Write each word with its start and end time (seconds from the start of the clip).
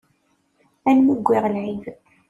Armi 0.89 1.11
wwiɣ 1.19 1.43
lεib. 1.53 1.83